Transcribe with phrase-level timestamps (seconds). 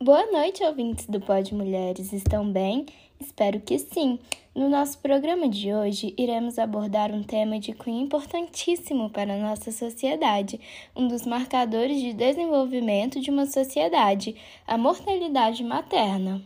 [0.00, 2.12] Boa noite, ouvintes do Pod Mulheres.
[2.12, 2.86] Estão bem?
[3.18, 4.20] Espero que sim.
[4.54, 9.72] No nosso programa de hoje, iremos abordar um tema de cunho importantíssimo para a nossa
[9.72, 10.60] sociedade,
[10.94, 14.36] um dos marcadores de desenvolvimento de uma sociedade,
[14.68, 16.40] a mortalidade materna.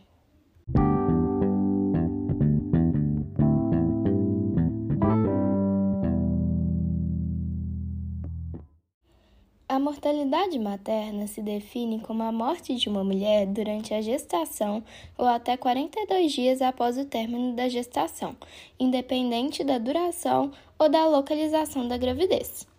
[9.82, 14.82] Mortalidade materna se define como a morte de uma mulher durante a gestação
[15.18, 18.34] ou até 42 dias após o término da gestação,
[18.80, 22.71] independente da duração ou da localização da gravidez.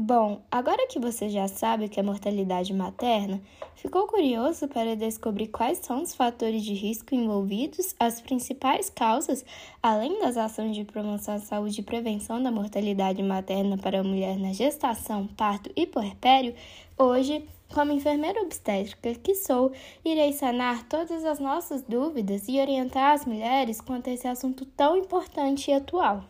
[0.00, 3.40] Bom, agora que você já sabe o que é mortalidade materna,
[3.74, 9.44] ficou curioso para descobrir quais são os fatores de risco envolvidos, as principais causas,
[9.82, 14.38] além das ações de promoção à saúde e prevenção da mortalidade materna para a mulher
[14.38, 16.54] na gestação, parto e puerpério?
[16.96, 19.72] Hoje, como enfermeira obstétrica que sou,
[20.04, 24.96] irei sanar todas as nossas dúvidas e orientar as mulheres quanto a esse assunto tão
[24.96, 26.22] importante e atual.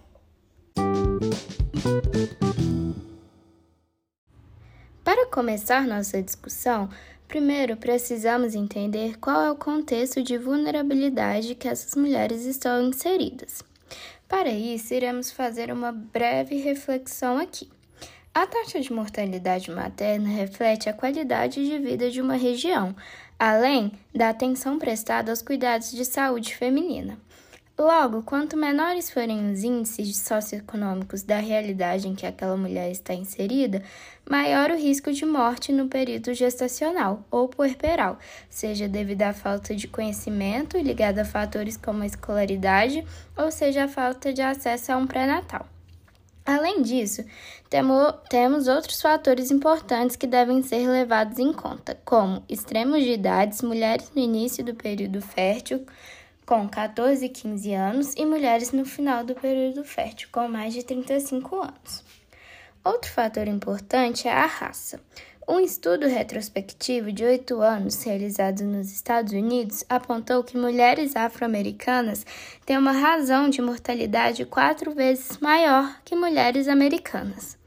[0.74, 2.47] Para
[5.38, 6.90] começar nossa discussão,
[7.28, 13.62] primeiro precisamos entender qual é o contexto de vulnerabilidade que essas mulheres estão inseridas.
[14.26, 17.70] Para isso, iremos fazer uma breve reflexão aqui.
[18.34, 22.92] A taxa de mortalidade materna reflete a qualidade de vida de uma região,
[23.38, 27.16] além da atenção prestada aos cuidados de saúde feminina.
[27.80, 33.84] Logo, quanto menores forem os índices socioeconômicos da realidade em que aquela mulher está inserida,
[34.28, 38.18] maior o risco de morte no período gestacional ou puerperal,
[38.50, 43.06] seja devido à falta de conhecimento ligado a fatores como a escolaridade,
[43.36, 45.64] ou seja, a falta de acesso a um pré-natal.
[46.44, 47.24] Além disso,
[48.28, 54.10] temos outros fatores importantes que devem ser levados em conta, como extremos de idades, mulheres
[54.16, 55.86] no início do período fértil,
[56.48, 60.82] com 14 e 15 anos e mulheres no final do período fértil, com mais de
[60.82, 62.02] 35 anos.
[62.82, 64.98] Outro fator importante é a raça.
[65.46, 72.24] Um estudo retrospectivo de oito anos, realizado nos Estados Unidos, apontou que mulheres afro-americanas
[72.64, 77.57] têm uma razão de mortalidade quatro vezes maior que mulheres americanas.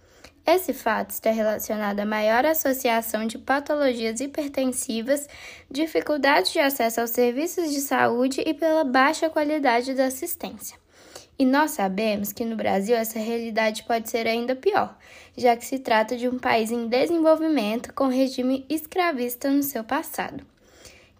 [0.45, 5.27] Esse fato está relacionado à maior associação de patologias hipertensivas,
[5.69, 10.77] dificuldade de acesso aos serviços de saúde e pela baixa qualidade da assistência.
[11.37, 14.97] E nós sabemos que no Brasil essa realidade pode ser ainda pior,
[15.37, 20.50] já que se trata de um país em desenvolvimento com regime escravista no seu passado.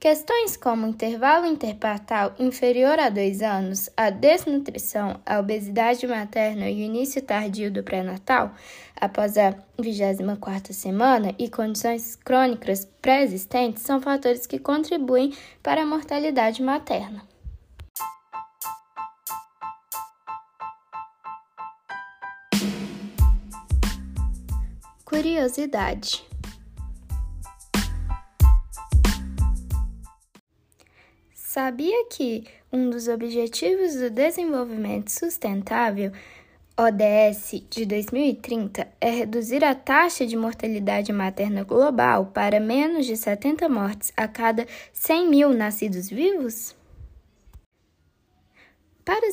[0.01, 6.85] Questões como intervalo interpartal inferior a dois anos, a desnutrição, a obesidade materna e o
[6.85, 8.51] início tardio do pré-natal,
[8.99, 16.63] após a 24ª semana, e condições crônicas pré-existentes são fatores que contribuem para a mortalidade
[16.63, 17.21] materna.
[25.05, 26.30] Curiosidade
[31.53, 36.13] Sabia que um dos Objetivos do Desenvolvimento Sustentável,
[36.77, 43.67] ODS, de 2030 é reduzir a taxa de mortalidade materna global para menos de 70
[43.67, 46.73] mortes a cada 100 mil nascidos vivos?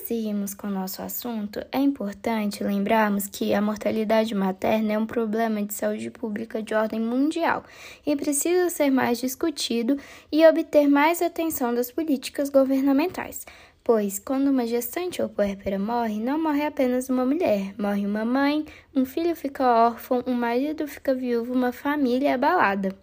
[0.09, 5.05] Para seguirmos com o nosso assunto, é importante lembrarmos que a mortalidade materna é um
[5.05, 7.63] problema de saúde pública de ordem mundial
[8.07, 9.99] e precisa ser mais discutido
[10.33, 13.45] e obter mais atenção das políticas governamentais.
[13.85, 18.65] Pois, quando uma gestante ou puérpera morre, não morre apenas uma mulher, morre uma mãe,
[18.97, 22.97] um filho fica órfão, um marido fica viúvo, uma família é abalada.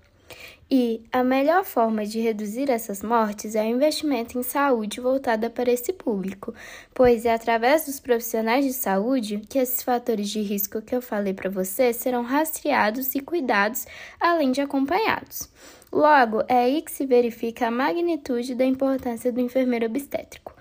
[0.69, 5.71] E a melhor forma de reduzir essas mortes é o investimento em saúde voltada para
[5.71, 6.55] esse público,
[6.91, 11.35] pois é através dos profissionais de saúde que esses fatores de risco que eu falei
[11.35, 13.85] para você serão rastreados e cuidados,
[14.19, 15.47] além de acompanhados.
[15.91, 20.55] Logo, é aí que se verifica a magnitude da importância do enfermeiro obstétrico.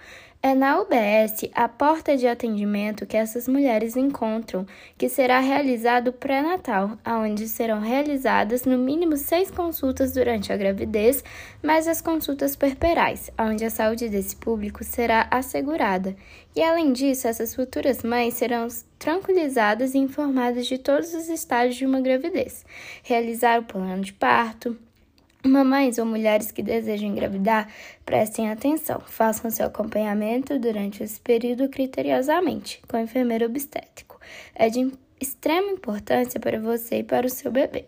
[0.47, 4.67] É na UBS, a porta de atendimento que essas mulheres encontram,
[4.99, 11.25] que será realizado pré-natal, onde serão realizadas no mínimo seis consultas durante a gravidez,
[11.63, 16.15] mais as consultas perperais, onde a saúde desse público será assegurada.
[16.55, 18.69] E além disso, essas futuras mães serão
[18.99, 22.67] tranquilizadas e informadas de todos os estágios de uma gravidez,
[23.03, 24.77] realizar o plano de parto,
[25.47, 27.69] Mamães ou mulheres que desejam engravidar,
[28.05, 34.19] prestem atenção, façam seu acompanhamento durante esse período criteriosamente com o enfermeiro obstétrico.
[34.55, 37.85] É de extrema importância para você e para o seu bebê.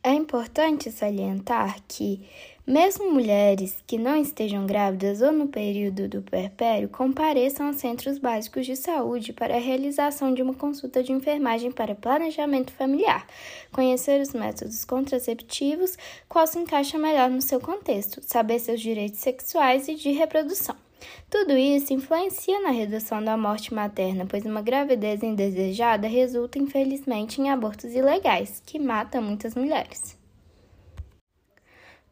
[0.00, 2.24] É importante salientar que,
[2.68, 8.66] mesmo mulheres que não estejam grávidas ou no período do puerpério, compareçam aos centros básicos
[8.66, 13.26] de saúde para a realização de uma consulta de enfermagem para planejamento familiar,
[13.72, 15.96] conhecer os métodos contraceptivos,
[16.28, 20.76] qual se encaixa melhor no seu contexto, saber seus direitos sexuais e de reprodução.
[21.30, 27.48] Tudo isso influencia na redução da morte materna, pois uma gravidez indesejada resulta, infelizmente, em
[27.48, 30.17] abortos ilegais, que matam muitas mulheres.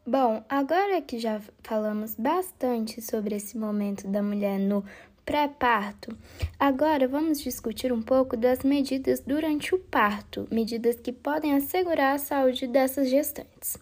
[0.09, 4.81] Bom, agora que já falamos bastante sobre esse momento da mulher no
[5.25, 6.17] pré-parto,
[6.57, 12.19] agora vamos discutir um pouco das medidas durante o parto, medidas que podem assegurar a
[12.19, 13.77] saúde dessas gestantes.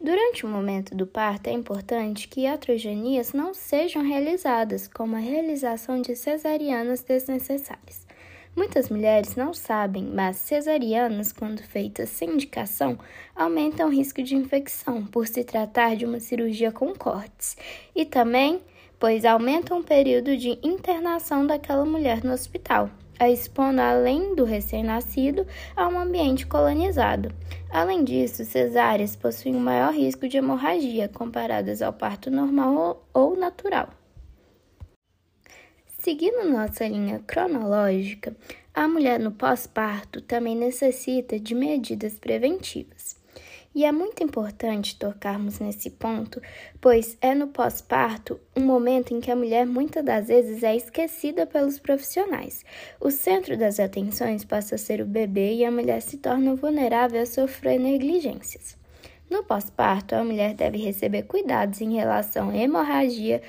[0.00, 6.00] Durante o momento do parto, é importante que iatrogenias não sejam realizadas, como a realização
[6.00, 8.07] de cesarianas desnecessárias.
[8.58, 12.98] Muitas mulheres não sabem, mas cesarianas, quando feitas sem indicação,
[13.32, 17.56] aumentam o risco de infecção, por se tratar de uma cirurgia com cortes,
[17.94, 18.60] e também
[18.98, 22.90] pois aumentam o período de internação daquela mulher no hospital
[23.20, 25.44] a expondo além do recém-nascido
[25.76, 27.32] a um ambiente colonizado.
[27.68, 33.97] Além disso, cesáreas possuem um maior risco de hemorragia comparadas ao parto normal ou natural.
[36.00, 38.36] Seguindo nossa linha cronológica,
[38.72, 43.16] a mulher no pós-parto também necessita de medidas preventivas.
[43.74, 46.40] E é muito importante tocarmos nesse ponto,
[46.80, 51.44] pois é no pós-parto um momento em que a mulher muitas das vezes é esquecida
[51.44, 52.64] pelos profissionais.
[53.00, 57.20] O centro das atenções passa a ser o bebê e a mulher se torna vulnerável
[57.20, 58.78] a sofrer negligências.
[59.28, 63.42] No pós-parto, a mulher deve receber cuidados em relação à hemorragia,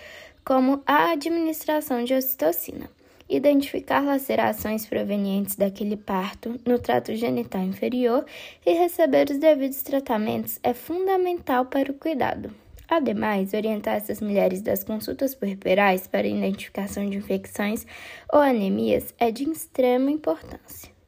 [0.50, 2.90] como a administração de ocitocina
[3.30, 8.26] identificar lacerações provenientes daquele parto no trato genital inferior
[8.66, 12.52] e receber os devidos tratamentos é fundamental para o cuidado.
[12.88, 17.86] Ademais, orientar essas mulheres das consultas puerperais para identificação de infecções
[18.34, 20.99] ou anemias é de extrema importância.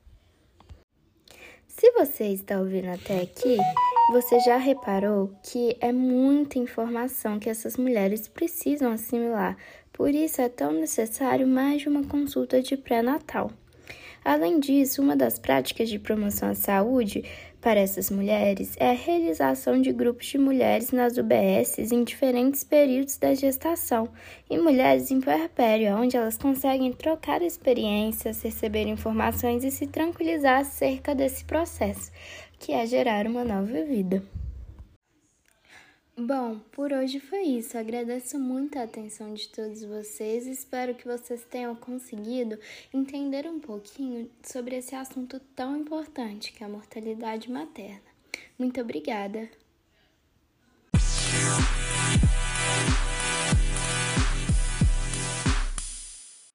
[1.76, 3.58] Se você está ouvindo até aqui,
[4.12, 9.58] você já reparou que é muita informação que essas mulheres precisam assimilar
[9.94, 13.52] por isso é tão necessário mais de uma consulta de pré-natal.
[14.24, 17.24] Além disso, uma das práticas de promoção à saúde
[17.62, 23.18] para essas mulheres é a realização de grupos de mulheres nas UBSs em diferentes períodos
[23.18, 24.10] da gestação
[24.50, 31.14] e mulheres em puerpério, onde elas conseguem trocar experiências, receber informações e se tranquilizar acerca
[31.14, 32.12] desse processo,
[32.60, 34.24] que é gerar uma nova vida.
[36.18, 37.78] Bom, por hoje foi isso.
[37.78, 40.46] Agradeço muito a atenção de todos vocês.
[40.46, 42.60] Espero que vocês tenham conseguido
[42.94, 48.12] entender um pouquinho sobre esse assunto tão importante que é a mortalidade materna.
[48.60, 49.50] Muito obrigada!